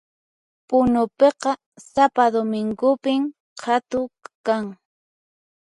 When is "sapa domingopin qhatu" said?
1.91-4.01